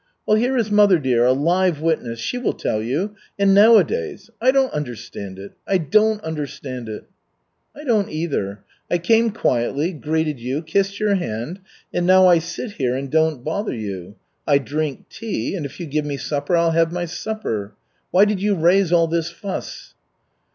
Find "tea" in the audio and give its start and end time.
15.07-15.53